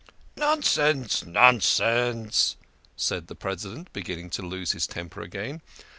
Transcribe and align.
"Nonsense! 0.35 1.23
Nonsense!" 1.27 2.55
said 2.95 3.27
the 3.27 3.35
President, 3.35 3.93
begin 3.93 4.17
ning 4.17 4.29
to 4.31 4.41
lose 4.41 4.71
his 4.71 4.87
temper 4.87 5.21
again. 5.21 5.61